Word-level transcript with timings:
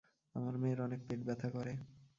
আমার 0.35 0.55
মেয়ের 0.57 0.79
অনেক 0.81 0.99
পেট 1.07 1.19
ব্যথা 1.23 1.47
করে। 1.49 1.73